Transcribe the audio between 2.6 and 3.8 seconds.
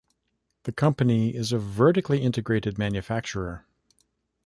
manufacturer.